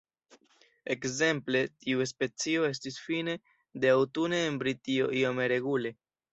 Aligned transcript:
Ekzemple 0.95 1.61
tiu 1.83 2.07
specio 2.13 2.65
estis 2.71 2.99
fine 3.09 3.37
de 3.85 3.95
aŭtune 4.01 4.43
en 4.49 4.61
Britio 4.67 5.15
iome 5.23 5.51
regule. 5.57 5.97